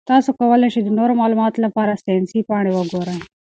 تاسو 0.09 0.29
کولی 0.39 0.69
شئ 0.73 0.81
د 0.85 0.89
نورو 0.99 1.13
معلوماتو 1.21 1.63
لپاره 1.65 1.99
ساینسي 2.03 2.39
پاڼې 2.49 2.71
وګورئ. 2.73 3.17